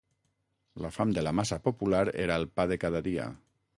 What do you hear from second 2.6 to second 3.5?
de cada dia.